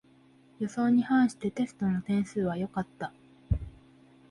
[0.57, 3.13] 予想に反してテストの点数は良かった